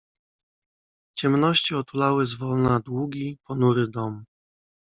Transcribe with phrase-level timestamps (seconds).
[1.17, 4.23] "Ciemności otulały zwolna długi, ponury dom."